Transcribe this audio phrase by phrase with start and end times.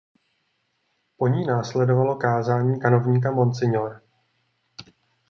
[1.17, 3.99] Po ní následovalo kázání kanovníka Msgre.